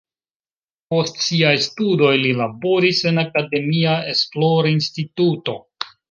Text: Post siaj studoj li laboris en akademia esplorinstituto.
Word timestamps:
Post 0.93 1.17
siaj 1.25 1.51
studoj 1.65 2.13
li 2.21 2.31
laboris 2.39 3.01
en 3.09 3.23
akademia 3.25 3.93
esplorinstituto. 4.13 5.55